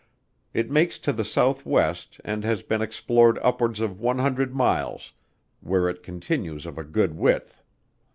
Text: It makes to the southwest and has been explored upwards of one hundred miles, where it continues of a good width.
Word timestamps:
It 0.51 0.71
makes 0.71 0.97
to 0.97 1.13
the 1.13 1.23
southwest 1.23 2.19
and 2.25 2.43
has 2.43 2.63
been 2.63 2.81
explored 2.81 3.37
upwards 3.43 3.79
of 3.79 3.99
one 4.01 4.17
hundred 4.17 4.55
miles, 4.55 5.13
where 5.59 5.87
it 5.87 6.01
continues 6.01 6.65
of 6.65 6.79
a 6.79 6.83
good 6.83 7.15
width. 7.15 7.61